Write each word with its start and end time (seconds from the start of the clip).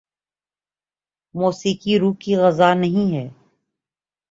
موسیقی 1.35 1.93
روح 1.99 2.15
کی 2.19 2.35
غذا 2.35 2.73
نہیں 2.73 3.07
ہے 3.15 3.27